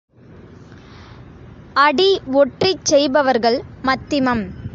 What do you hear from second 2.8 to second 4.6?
செய்பவர்கள் மத்திமம்.